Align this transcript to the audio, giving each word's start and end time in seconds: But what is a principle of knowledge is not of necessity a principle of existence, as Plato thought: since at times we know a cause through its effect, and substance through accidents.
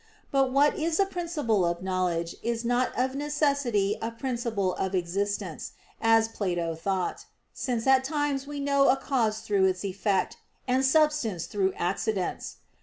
But 0.31 0.51
what 0.51 0.79
is 0.79 0.99
a 0.99 1.05
principle 1.05 1.63
of 1.63 1.83
knowledge 1.83 2.35
is 2.41 2.65
not 2.65 2.91
of 2.97 3.13
necessity 3.13 3.97
a 4.01 4.09
principle 4.09 4.73
of 4.73 4.95
existence, 4.95 5.73
as 6.01 6.27
Plato 6.27 6.73
thought: 6.73 7.27
since 7.53 7.85
at 7.85 8.03
times 8.03 8.47
we 8.47 8.59
know 8.59 8.89
a 8.89 8.97
cause 8.97 9.41
through 9.41 9.65
its 9.65 9.85
effect, 9.85 10.37
and 10.67 10.83
substance 10.83 11.45
through 11.45 11.73
accidents. 11.73 12.55